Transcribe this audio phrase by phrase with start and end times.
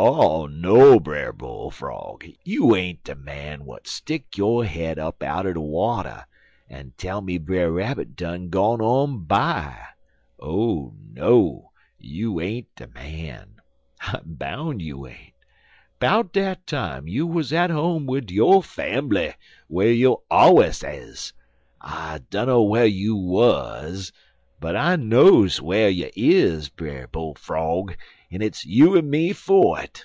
[0.00, 2.24] "'Oh, no, Brer Bull frog!
[2.44, 6.24] You ain't de man w'at stick yo' head up out'n de water
[6.70, 9.76] en tell me Brer Rabbit done gone on by.
[10.38, 11.72] Oh, no!
[11.98, 13.56] you ain't de man.
[14.00, 15.34] I boun' you ain't.
[15.98, 19.34] 'Bout dat time, you wuz at home with yo' fambly,
[19.68, 21.32] whar you allers is.
[21.80, 24.12] I dunner whar you wuz,
[24.60, 27.96] but I knows whar you is, Brer Bull frog,
[28.28, 30.04] en hit's you en me fer it.